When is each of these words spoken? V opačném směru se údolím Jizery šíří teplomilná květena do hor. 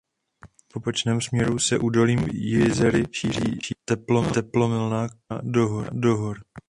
V 0.71 0.75
opačném 0.75 1.21
směru 1.21 1.59
se 1.59 1.79
údolím 1.79 2.19
Jizery 2.31 3.03
šíří 3.13 3.59
teplomilná 4.31 5.07
květena 5.09 5.51
do 5.93 6.17
hor. 6.17 6.37